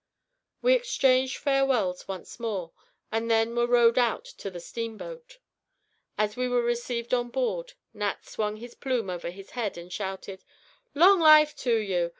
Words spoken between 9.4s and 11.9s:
head, and shouted: "Long life to